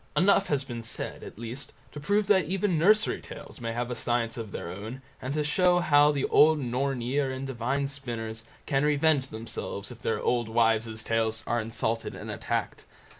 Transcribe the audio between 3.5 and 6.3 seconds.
may have a science of their own, and to show how the